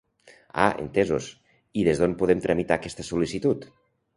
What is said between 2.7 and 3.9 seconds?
aquesta sol·licitud?